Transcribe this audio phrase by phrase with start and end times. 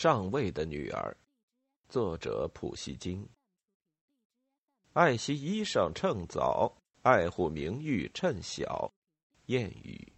[0.00, 1.16] 上尉的女儿，
[1.88, 3.28] 作者普希金。
[4.92, 8.92] 爱惜衣裳趁早，爱护名誉趁小。
[9.48, 10.12] 谚语。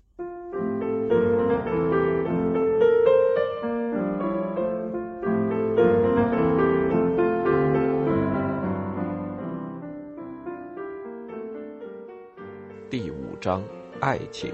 [12.91, 13.65] 第五章：
[14.03, 14.53] 爱情。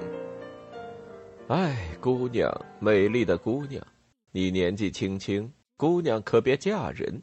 [1.49, 2.49] 哎，姑娘，
[2.79, 3.85] 美丽的姑娘。
[4.37, 7.23] 你年纪轻轻，姑娘可别嫁人。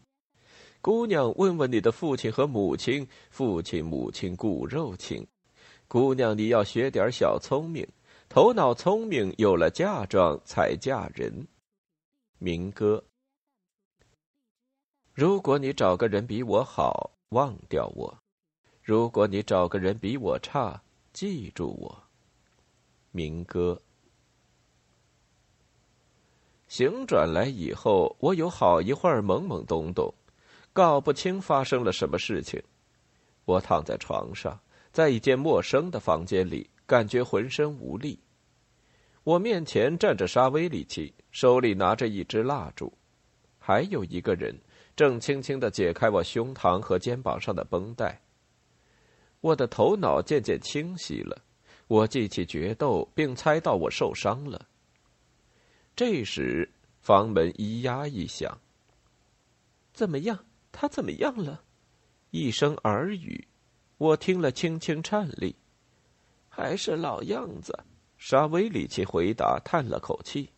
[0.82, 5.24] 姑娘，问问你的父亲和母亲，父亲母亲骨肉亲。
[5.88, 7.88] 姑娘，你要学点小聪明，
[8.28, 11.48] 头脑聪明，有了嫁妆才嫁人。
[12.40, 13.04] 民歌。
[15.14, 18.12] 如果你找个人比我好，忘掉我；
[18.82, 20.82] 如果你找个人比我差，
[21.14, 21.96] 记住我。
[23.12, 23.80] 民歌。
[26.74, 30.12] 醒转来以后，我有好一会儿懵懵懂懂，
[30.74, 32.60] 搞不清发生了什么事情。
[33.46, 34.60] 我躺在床上，
[34.92, 38.20] 在一间陌生的房间里，感觉浑身无力。
[39.24, 42.92] 我面前站着沙威里奇，手里拿着一支蜡烛，
[43.60, 44.60] 还有一个人
[44.96, 48.20] 正轻轻的解开我胸膛和肩膀上的绷带。
[49.42, 51.40] 我的头脑渐渐清晰了，
[51.86, 54.60] 我记起决斗，并猜到我受伤了。
[55.96, 58.60] 这时，房门咿呀一响。
[59.94, 60.46] 怎么样？
[60.72, 61.64] 他怎么样了？
[62.32, 63.48] 一声耳语，
[63.98, 65.56] 我听了轻轻颤栗。
[66.50, 67.78] 还是老样子。
[68.18, 70.50] 沙威里奇回答，叹了口气：“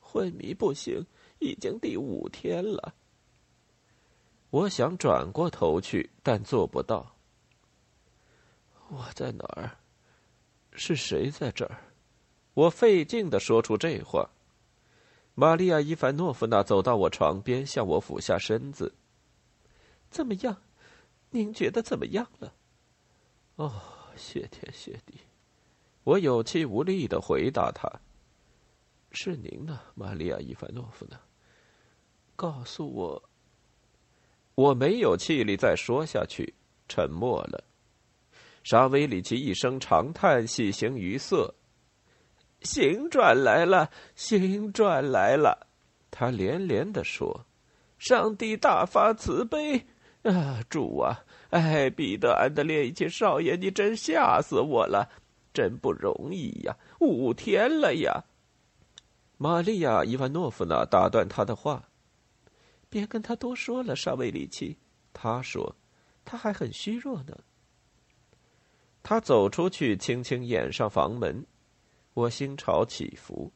[0.00, 1.04] 昏迷不醒，
[1.38, 2.94] 已经第五天了。”
[4.50, 7.14] 我想转过头去，但做不到。
[8.88, 9.76] 我在哪儿？
[10.72, 11.78] 是谁在这儿？
[12.54, 14.28] 我费劲的说出这话。
[15.40, 18.92] 玛利亚·伊凡诺夫娜走到我床边，向我俯下身子。
[20.10, 20.56] 怎么样？
[21.30, 22.52] 您觉得怎么样了？
[23.54, 23.72] 哦，
[24.16, 25.14] 谢天谢地！
[26.02, 27.88] 我有气无力的回答他
[29.12, 31.16] ：“是您呢，玛利亚·伊凡诺夫娜。
[32.34, 33.30] 告诉我。”
[34.56, 36.52] 我没有气力再说下去，
[36.88, 37.62] 沉默了。
[38.64, 41.54] 沙威里奇一声长叹，喜形于色。
[42.68, 45.66] 行转来了，行转来了，
[46.10, 47.46] 他连连的说
[47.98, 49.86] ：“上帝大发慈悲
[50.22, 51.24] 啊，主啊！
[51.48, 55.08] 哎，彼得·安德烈奇少爷，你真吓死我了，
[55.54, 58.22] 真不容易呀，五天了呀！”
[59.38, 61.88] 玛利亚·伊万诺夫娜打断他的话
[62.90, 64.76] ：“别跟他多说了，沙维里奇。”
[65.14, 65.74] 他说
[66.22, 67.34] ：“他还很虚弱呢。”
[69.02, 71.46] 他走出去，轻轻掩上房门。
[72.18, 73.52] 我心潮起伏，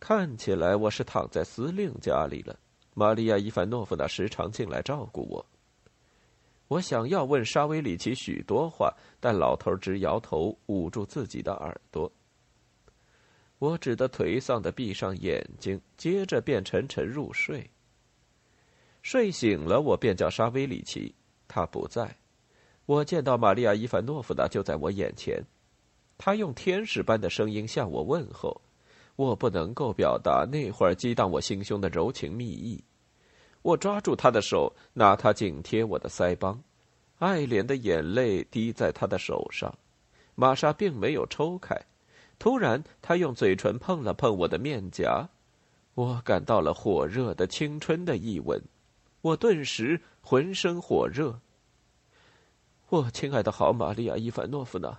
[0.00, 2.58] 看起来我是躺在司令家里了。
[2.94, 5.44] 玛利亚·伊凡诺夫娜时常进来照顾我。
[6.68, 8.90] 我想要问沙威里奇许多话，
[9.20, 12.10] 但老头直摇头，捂住自己的耳朵。
[13.58, 17.70] 我只得颓丧的闭上眼睛，接着便沉沉入睡。
[19.02, 21.14] 睡醒了，我便叫沙威里奇，
[21.46, 22.16] 他不在。
[22.86, 25.44] 我见到玛利亚·伊凡诺夫娜就在我眼前。
[26.18, 28.60] 他用天使般的声音向我问候，
[29.16, 32.82] 我不能够表达那会儿激荡我心胸的柔情蜜意。
[33.62, 36.60] 我抓住他的手，拿他紧贴我的腮帮，
[37.18, 39.72] 爱怜的眼泪滴在他的手上。
[40.34, 41.76] 玛莎并没有抽开，
[42.38, 45.28] 突然，他用嘴唇碰了碰我的面颊，
[45.94, 48.62] 我感到了火热的青春的一吻，
[49.20, 51.40] 我顿时浑身火热。
[52.88, 54.98] 我亲爱的好玛利亚·伊凡诺夫娜。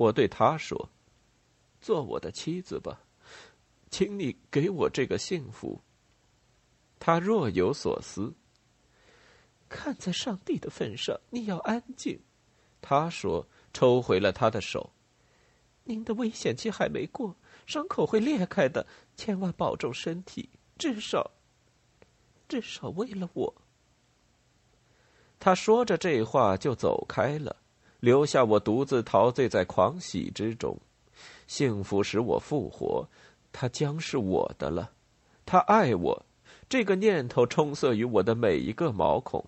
[0.00, 0.88] 我对他说
[1.78, 3.02] ：“做我的妻子吧，
[3.90, 5.78] 请你给我这个幸福。”
[6.98, 8.32] 他若有所思。
[9.68, 12.18] 看在上帝的份上，你要安静。”
[12.80, 14.90] 他说，抽回了他的手。
[15.84, 17.36] “您的危险期还没过，
[17.66, 18.86] 伤口会裂开的，
[19.16, 21.30] 千万保重身体，至少，
[22.48, 23.54] 至少为了我。”
[25.38, 27.59] 他说着这话就走开了。
[28.00, 30.76] 留下我独自陶醉在狂喜之中，
[31.46, 33.06] 幸福使我复活，
[33.52, 34.90] 他将是我的了，
[35.44, 36.26] 他爱我，
[36.68, 39.44] 这个念头充塞于我的每一个毛孔。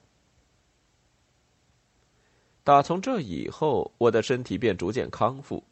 [2.65, 5.65] 打从这以后，我的身体便逐渐康复，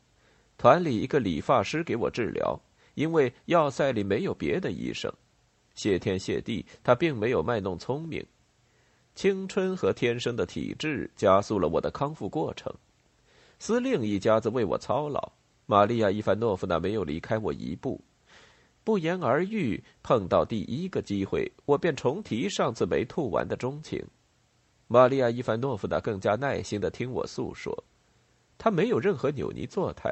[0.56, 2.59] 团里一个理发师给我治疗，
[2.94, 5.12] 因为要塞里没有别的医生，
[5.75, 8.27] 谢天谢地，他并没有卖弄聪明。
[9.15, 12.73] 青春和天生的体质加速了我的康复过程。
[13.59, 15.33] 司令一家子为我操劳，
[15.67, 18.01] 玛利亚·伊凡诺夫娜没有离开我一步。
[18.83, 24.03] 不言而喻，碰到第一个机会，我便重提上次没吐完的钟情。
[24.89, 27.85] 玛利亚·伊凡诺夫娜更加耐心的听我诉说，
[28.56, 30.11] 她没有任何扭捏作态，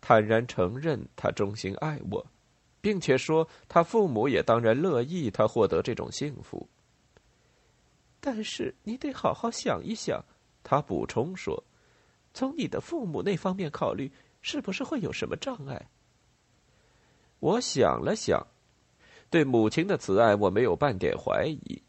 [0.00, 2.24] 坦然承认她衷心爱我，
[2.80, 6.66] 并且说她父母也当然乐意她获得这种幸福。
[8.26, 10.24] 但是你得好好想一想，
[10.62, 11.62] 他补充说，
[12.32, 14.10] 从你的父母那方面考虑，
[14.40, 15.90] 是不是会有什么障碍？
[17.38, 18.42] 我想了想，
[19.28, 21.82] 对母亲的慈爱我没有半点怀疑。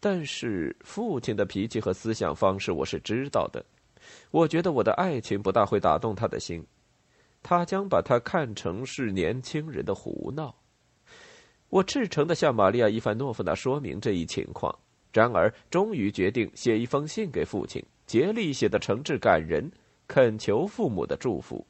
[0.00, 3.64] 但是父亲的脾气和思想方式我是知道的，
[4.32, 6.66] 我觉得我的爱情不大会打动他的心，
[7.44, 10.52] 他将把他看成是年轻人的胡闹。
[11.68, 14.76] 我赤诚的向玛利亚·伊凡诺夫娜说明这一情况，
[15.16, 19.72] 然而终于决定写一封信给父亲，竭力写的诚挚感人，
[20.06, 21.66] 恳求父母的祝福。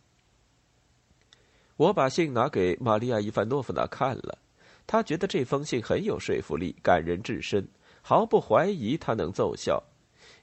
[1.76, 4.37] 我把信拿给玛利亚·伊凡诺夫娜看了，
[4.84, 7.64] 她觉得这封信很有说服力，感人至深。
[8.02, 9.81] 毫不怀疑他能奏效，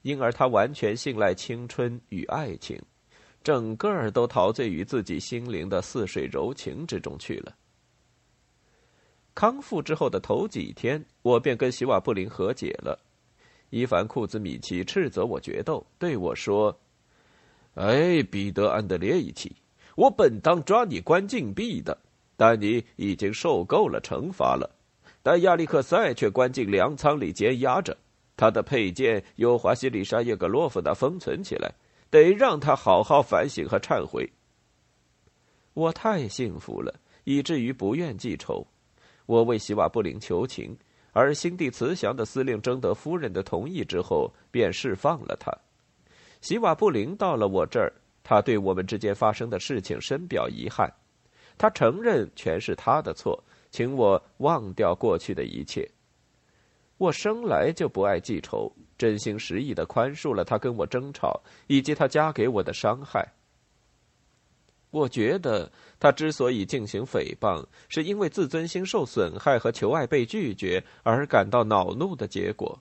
[0.04, 2.82] 因而他完全信赖青春与爱情，
[3.44, 7.54] 整个儿都陶醉于自己心灵的似水柔情之中去了。
[9.36, 13.00] 康复之后的头几天，我便跟希瓦布林和解了。
[13.70, 16.78] 伊凡库兹米奇斥责我决斗，对我说
[17.74, 19.56] ：“哎，彼得安德烈一奇，
[19.96, 21.98] 我本当抓你关禁闭的，
[22.38, 24.70] 但你已经受够了惩罚了。”
[25.24, 27.98] 但亚历克塞却关进粮仓里监押着，
[28.36, 31.74] 他的佩剑由华西里沙叶格洛夫娜封存起来，
[32.10, 34.30] 得让他好好反省和忏悔。
[35.74, 36.94] 我太幸福了，
[37.24, 38.68] 以至于不愿记仇。
[39.26, 40.78] 我为希瓦布林求情，
[41.12, 45.52] 而心地慈祥的司令征得夫人的同意之后，便释放了他。
[46.42, 47.94] 希瓦布林到了我这儿，
[48.24, 50.92] 他对我们之间发生的事情深表遗憾，
[51.58, 53.44] 他承认全是他的错。
[53.72, 55.90] 请我忘掉过去的一切。
[57.00, 63.28] 我生来就不爱记仇，真心实意的宽恕了他跟我争吵以及他加给我的伤害。
[64.94, 72.80] 我觉得他之所以进行诽谤，是因为自尊心受损害和求爱被拒绝而感到恼怒的结果。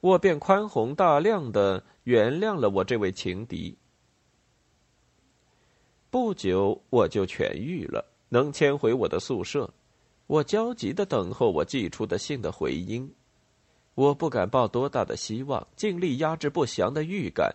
[0.00, 3.76] 我便宽宏大量的原谅了我这位情敌。
[6.08, 9.68] 不久我就痊愈了，能迁回我的宿舍。
[10.26, 13.14] 我焦急的等候我寄出的信的回音，
[13.94, 17.54] 我不敢抱多大的希望，尽力压制不祥的预感。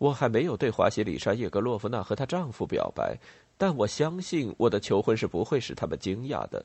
[0.00, 3.14] 我还没有对华西里莎叶格洛夫娜和她丈夫表白，
[3.58, 6.64] 但我相信我的求婚是不会使他们惊讶的。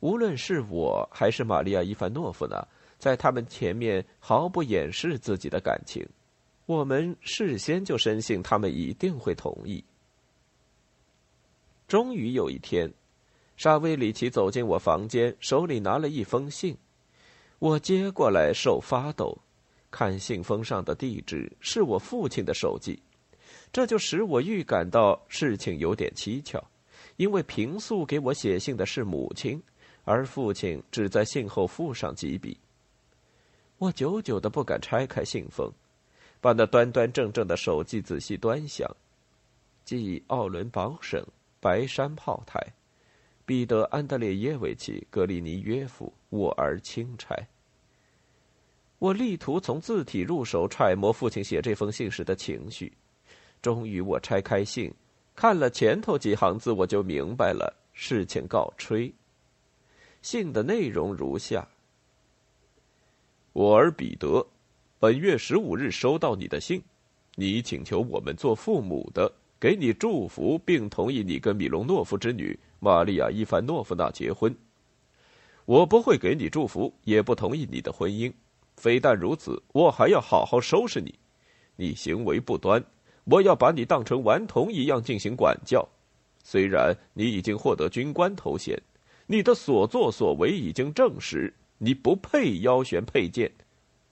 [0.00, 2.62] 无论是我还是玛利亚伊凡诺夫娜，
[2.98, 6.06] 在他们前面毫不掩饰自己的感情。
[6.66, 9.82] 我们事先就深信他们一定会同意。
[11.88, 12.92] 终于有一天。
[13.56, 16.76] 沙威里奇走进我房间，手里拿了一封信。
[17.60, 19.38] 我接过来，手发抖。
[19.92, 23.00] 看信封上的地址是我父亲的手机，
[23.70, 26.60] 这就使我预感到事情有点蹊跷，
[27.16, 29.62] 因为平素给我写信的是母亲，
[30.04, 32.58] 而父亲只在信后附上几笔。
[33.76, 35.70] 我久久的不敢拆开信封，
[36.40, 38.88] 把那端端正正的手机仔细端详，
[39.84, 41.24] 即奥伦堡省
[41.60, 42.58] 白山炮台。
[43.44, 47.36] 彼得·安德烈耶维奇·格里尼约夫，我儿钦差。
[49.02, 52.92] 我力图从字体入手揣摩父亲写这封信时的情绪。
[53.60, 54.94] 终于，我拆开信，
[55.34, 59.12] 看了前头几行字，我就明白了事情告吹。
[60.20, 61.66] 信的内容如下：
[63.52, 64.46] 我儿彼得，
[65.00, 66.80] 本月十五日收到你的信，
[67.34, 72.56] 你请求我们做父母的给你祝福，并同意你跟米隆诺夫之女。
[72.78, 74.56] 玛利亚·伊凡诺夫娜结婚，
[75.64, 78.32] 我不会给你祝福，也不同意你的婚姻。
[78.76, 81.14] 非但如此，我还要好好收拾你。
[81.76, 82.84] 你行为不端，
[83.24, 85.88] 我要把你当成顽童一样进行管教。
[86.44, 88.80] 虽然你已经获得军官头衔，
[89.26, 93.50] 你的所作所为已经证实你不配腰悬佩剑。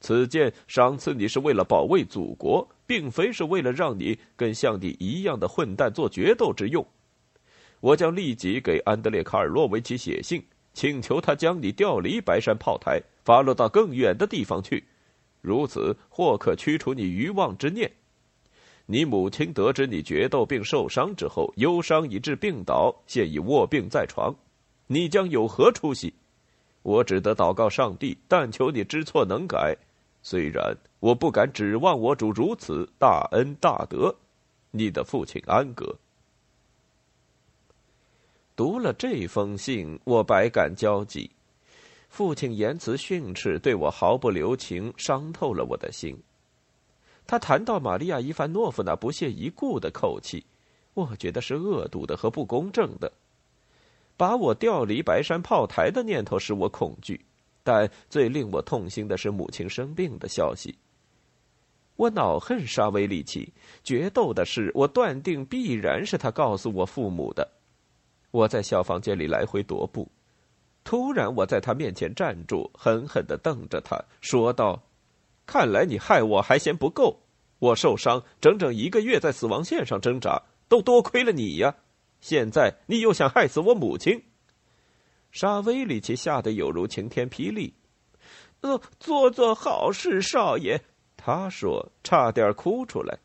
[0.00, 6.86] 此剑赏赐你是为了保卫祖国，并非是为了让你跟像你一样的混蛋做决斗之用。
[7.80, 12.98] 我将立即给安德烈·卡尔洛维奇写信，请求他将你调离白山炮台，
[13.30, 14.82] 发落到更远的地方去，
[15.40, 17.88] 如此或可驱除你愚妄之念。
[18.86, 24.34] 你母亲得知你决斗并受伤之后，忧伤以致病倒，现已卧病在床，
[24.88, 26.12] 你将有何出息？
[26.82, 29.76] 我只得祷告上帝，但求你知错能改。
[30.22, 34.12] 虽然我不敢指望我主如此大恩大德，
[34.72, 35.96] 你的父亲安格。
[38.56, 41.30] 读了这封信，我百感交集。
[42.10, 46.20] 父亲言辞训斥，对我毫不留情，伤透了我的心。
[47.24, 50.44] 他谈到玛利亚·伊凡诺夫那不屑一顾的口气，
[50.92, 53.10] 我觉得是恶毒的和不公正的。
[54.16, 57.24] 把我调离白山炮台的念头使我恐惧，
[57.62, 60.74] 但最令我痛心的是母亲生病的消息。
[61.94, 63.52] 我恼恨沙威利奇，
[63.84, 67.48] 决斗的是我断定必然是他告诉我父母的。
[68.32, 70.10] 我在小房间里来回踱步。
[70.90, 74.82] 突然，我在他面前站住，狠狠的瞪着他，说道
[75.46, 77.20] ：“看来你害我还嫌不够。
[77.60, 81.76] 我受伤整整一个月，在死亡线上挣扎，都多亏了你呀！
[82.20, 84.20] 现在你又想害死我母亲。”
[85.30, 87.72] 沙威里奇吓得有如晴天霹雳。
[88.62, 90.82] “呃，做做好事，少爷。”
[91.16, 93.16] 他说，差点哭出来。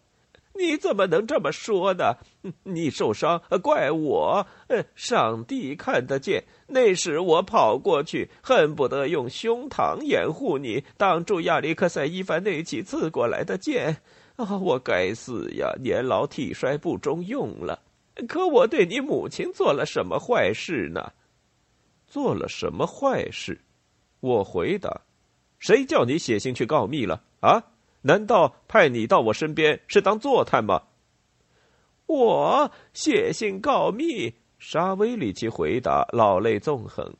[0.57, 2.15] 你怎么能这么说呢？
[2.63, 4.47] 你受伤怪我？
[4.95, 13.97] 上帝看得见，那时我跑过去，恨不得用胸膛掩护你，挡住亚历克塞伊凡内奇刺过来的剑。
[14.37, 15.73] 啊，我该死呀！
[15.81, 17.81] 年老体衰不中用了。
[18.27, 21.11] 可我对你母亲做了什么坏事呢？
[22.07, 23.59] 做了什么坏事？
[24.21, 25.01] 我回答：
[25.59, 27.21] 谁叫你写信去告密了？
[27.39, 27.61] 啊？
[28.07, 30.83] 难道派你到我身边是当坐探吗？
[32.05, 34.35] 我写信告密。
[34.59, 37.13] 沙威里奇回答，老泪纵横。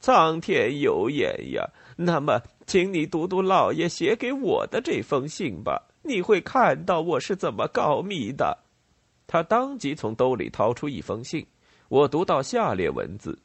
[0.00, 1.68] 苍天有眼呀！
[1.96, 8.58] 那么，请你读读老爷写给我的这封信吧，你会看到我是怎么告密的。
[9.26, 11.46] 他当即从兜里掏出一封信，
[11.88, 13.38] 我读到下列文字：“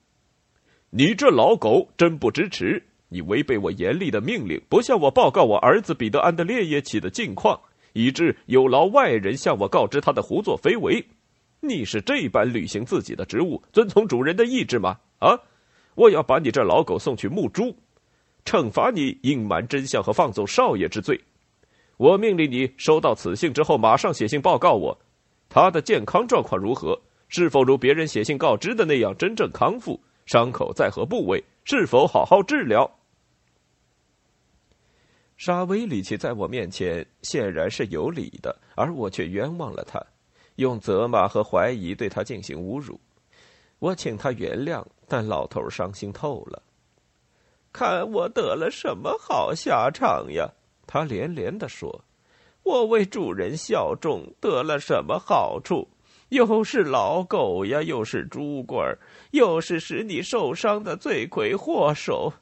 [0.90, 7.60] 你这老狗，真不知耻！”你违背我严厉的命令，不向我报告我儿子彼得安德烈耶奇的近况，
[7.94, 11.06] 以致有劳外人向我告知他的胡作非为。
[11.60, 14.98] 你是这般履行自己的职务，遵从主人的意志吗？
[15.20, 15.40] 啊！
[15.96, 17.76] 我要把你这老狗送去木猪，
[18.46, 21.20] 惩罚你隐瞒真相和放纵少爷之罪。
[21.98, 24.96] 我命令你收到此信之后，马上写信报告我，
[25.50, 27.02] 他的健康状况如何？
[27.30, 30.00] 是否如别人写信告知的那样真正康复？
[30.28, 31.44] 伤口在何部位？
[31.66, 32.90] 是否好好治疗？
[35.38, 40.04] 沙威里奇在我面前显然是有理的，而我却冤枉了他，
[40.56, 43.00] 用责骂和怀疑对他进行侮辱。
[43.78, 46.64] 我请他原谅，但老头伤心透了。
[47.72, 50.50] 看我得了什么好下场呀？
[50.88, 52.04] 他连连的说
[52.64, 55.88] ：“我为主人效忠，得了什么好处？
[56.30, 58.98] 又是老狗呀，又是猪倌儿，
[59.32, 62.34] 又是使你受伤的罪魁祸首。”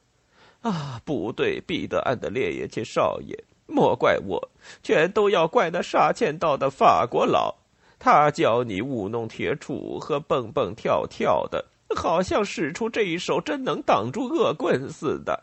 [0.68, 4.50] 啊，不对，彼得安德烈耶切少爷，莫怪我，
[4.82, 7.54] 全都要怪那杀千道的法国佬。
[8.00, 15.40] 他教你舞弄铁杵和蹦蹦跳跳的，好像使出这一手真能挡住恶棍似的，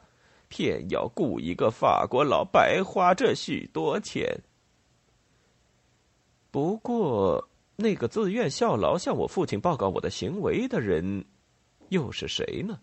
[0.49, 4.27] 偏要雇一个法国佬，白花这许多钱。
[6.51, 11.23] 不过，那个自愿效劳向我父亲报告我的行为的人，
[11.89, 12.77] 又是谁呢？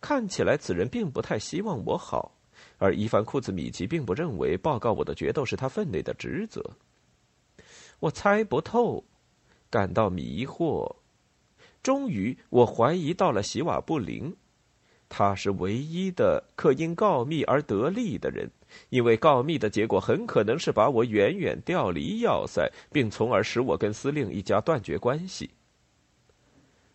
[0.00, 2.32] 看起来此人并不太希望我好，
[2.78, 6.62] 而伊凡库兹米奇并不认为报告我的决斗是他分内的职责。
[7.98, 9.02] 我猜不透，
[9.70, 10.96] 感到迷惑。
[11.82, 14.34] 终于，我怀疑到了席瓦布林，
[15.08, 18.50] 他是唯一的可因告密而得利的人，
[18.90, 25.48] 因为告密的结果很可能是把我远远调离要塞，并从而使我跟司令一家断绝关系。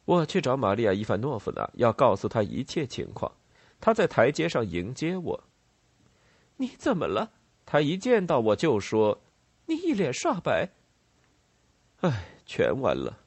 [0.05, 3.31] 我去找玛利亚·伊凡诺夫娜，要告诉她一切情况。
[3.79, 5.43] 她在台阶上迎接我。
[6.57, 7.31] 你怎么了？
[7.65, 9.21] 她一见到我就说
[9.67, 10.69] ：“你一脸煞白。”
[12.01, 13.19] 唉，全完了。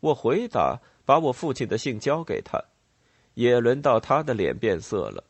[0.00, 2.62] 我回答，把我父亲的信交给他。
[3.34, 5.22] 也轮到他的脸变色了。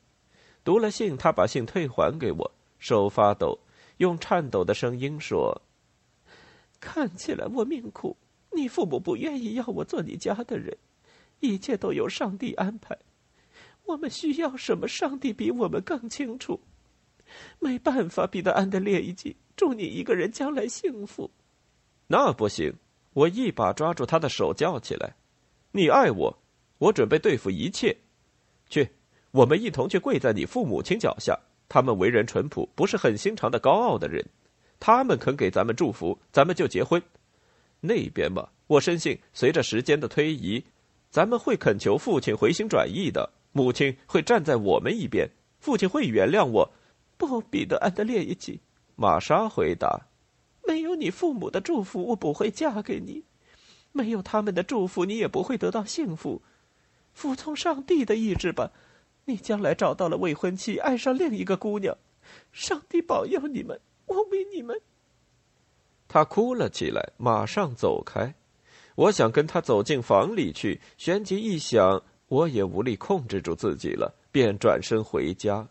[0.63, 3.59] 读了信，他把信退还给我，手发抖，
[3.97, 5.61] 用颤抖的声音说
[6.79, 8.17] ：“看起来我命苦。”
[8.57, 10.77] 你父母不愿意要我做你家的人，
[11.41, 12.97] 一切都由上帝安排。
[13.85, 16.59] 我们需要什么，上帝比我们更清楚。
[17.61, 21.31] 没办法，彼得安德烈一记，祝你一个人将来幸福。
[22.07, 22.73] 那不行！
[23.13, 25.15] 我一把抓住他的手，叫起来
[25.73, 26.39] ：“你爱我，
[26.79, 27.97] 我准备对付一切。
[28.69, 28.89] 去，
[29.31, 31.39] 我们一同去跪在你父母亲脚下。
[31.69, 34.25] 他们为人淳朴，不是狠心肠的高傲的人。
[34.79, 37.03] 他们肯给咱们祝福，咱们就结婚。”
[37.81, 40.65] 那边嘛，我深信，随着时间的推移，
[41.11, 43.31] 咱们会恳求父亲回心转意的。
[43.53, 46.73] 母亲会站在我们一边，父亲会原谅我。
[47.17, 48.61] 不，彼得安德烈一起。
[48.97, 50.09] 玛莎回答
[50.67, 53.25] ：“没有你父母的祝福，我不会嫁给你。
[53.93, 56.43] 没有他们的祝福，你也不会得到幸福。
[57.15, 58.73] 服从上帝的意志吧，
[59.25, 61.97] 你将来找到了未婚妻，爱上另一个姑娘。
[62.53, 64.79] 上帝保佑你们，我为你们。
[66.09, 68.35] 他哭了起来，马上走开。
[68.95, 75.69] 我想跟他走进房里去，旋即一想，我也无力控制住自己了，便转身回家。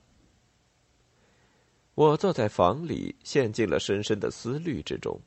[1.96, 5.20] 我坐在房里，陷进了深深的思虑之中。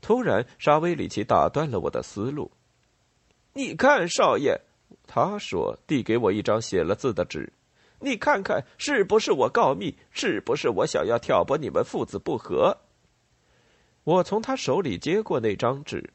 [0.00, 2.50] 突然，沙威里奇打断了我的思路。
[3.52, 4.60] “你看，少爷。”
[5.06, 7.52] 他说，递给我一张写了字的纸。
[8.00, 9.96] “你看看，是不是我告密？
[10.10, 12.76] 是不是我想要挑拨你们父子不和？”
[14.04, 16.10] 我从他手里接过那张纸，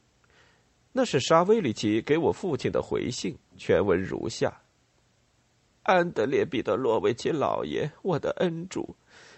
[0.93, 4.61] 那是沙威里奇给我父亲的回信，全文如下
[5.83, 8.95] ：“安德烈·彼得洛维奇老爷，我的恩主。”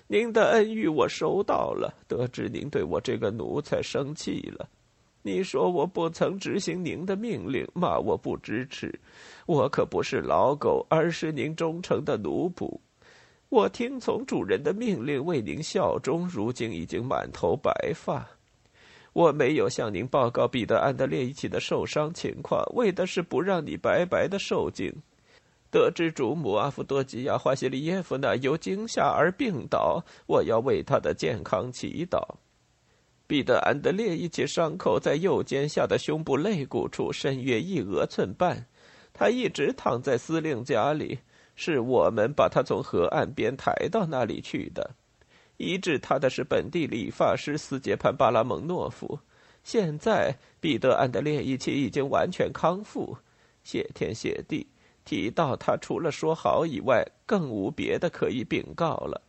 [0.08, 4.68] 您的恩遇我收到了，得知您对我这个奴才生气了。
[5.22, 8.94] 你说我不曾执行您的命令，骂我不支持。
[9.46, 12.78] 我可不是老狗，而是您忠诚的奴仆。
[13.48, 18.28] 我听从主人的命令，为您效忠，如今已经满头白发。
[19.14, 24.94] 我没有向您报告彼得·安德烈一起的受伤情况，为的是不让你白白的受惊。
[25.70, 32.20] 得知主母阿夫多吉亚·华西里耶夫娜由惊吓而病倒，我要为她的健康祈祷。
[33.28, 38.66] 彼得·安德烈一起伤口在右肩下的胸部肋骨处，深约一俄寸半。
[39.14, 41.20] 他一直躺在司令家里，
[41.56, 44.92] 是我们把他从河岸边抬到那里去的。
[45.62, 49.18] 医治他的是本地理发师斯杰潘·巴拉蒙诺夫。
[49.64, 53.16] 现在，彼得·安德烈一起已经完全康复。
[53.64, 54.66] 谢天谢地！
[55.06, 59.22] 提到他，除了说好以外，更无别的可以禀告了。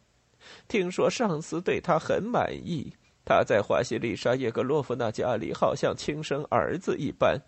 [0.68, 2.90] 听说上司对他很满意，
[3.24, 7.38] 他在华西丽莎叶格洛夫娜家里好像亲生儿子一般。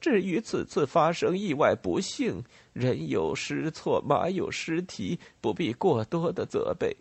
[0.00, 6.96] 至于此次发生意外不幸，人有失措，马有失蹄，不必过多的责备。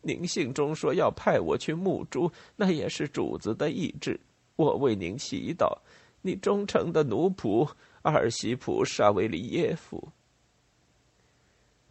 [0.00, 4.18] 您信中说要派我去牧猪，那也是主子的意志。
[4.56, 5.78] 我为您祈祷，
[6.22, 7.68] 你忠诚的奴仆。
[8.02, 10.08] 阿尔西普沙维里耶夫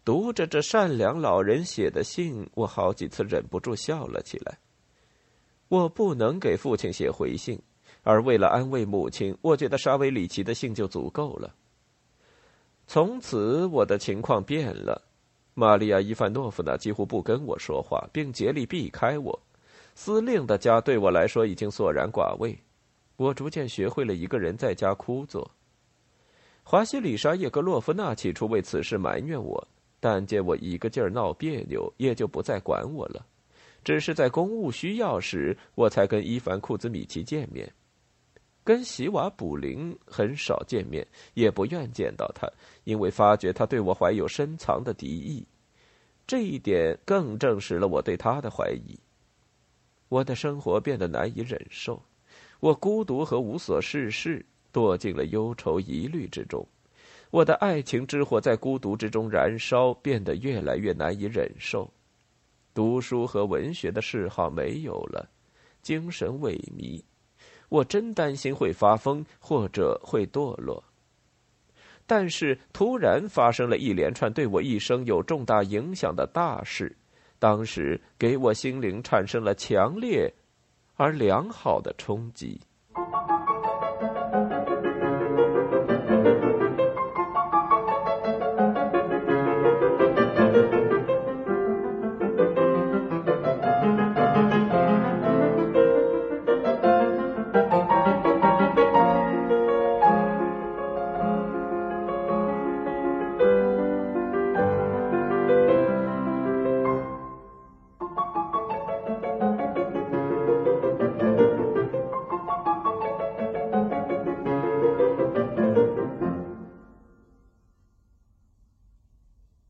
[0.03, 4.57] 读着这善良老人写的信，我好几次忍不住笑了起来。
[5.67, 7.61] 我不能给父亲写回信，
[8.03, 11.53] 而为了安慰母亲，我觉得沙维里奇的信就足够了。
[12.87, 15.06] 从此，我的情况变了。
[15.59, 19.39] 玛利亚伊凡诺夫娜几乎不跟我说话，并竭力避开我。
[19.95, 22.55] 司令的家对我来说已经索然寡味。
[23.15, 25.49] 我逐渐学会了一个人在家枯坐。
[26.61, 29.67] 华西里莎叶格洛夫娜起初为此事埋怨我，
[29.99, 33.25] 但见我一个劲儿闹别扭，也就不再管我了。
[33.83, 37.67] 只是在公务需要时，我才跟伊凡库兹米奇见面，
[38.67, 42.45] 跟席瓦卜林很少见面，也不愿见到他，
[42.83, 45.47] 因为发觉他对我怀有深藏的敌意。
[46.27, 48.99] 这一点更证实了我对他的怀疑。
[50.09, 52.03] 我的生活变得难以忍受，
[52.59, 54.45] 我孤独和无所事事。
[54.73, 56.67] 堕进了忧愁疑虑之中，
[57.31, 61.89] 我的爱情之火在孤独之中燃烧，变得越来越难以忍受。
[62.73, 65.27] 读书和文学的嗜好没有了，
[65.81, 67.01] 精神萎靡，
[67.69, 70.83] 我真担心会发疯或者会堕落。
[72.05, 76.95] 但是突然发生了一连串对我一生有重大影响的大事，
[77.37, 80.33] 当时给我心灵产生了强烈
[80.95, 82.59] 而良好的冲击。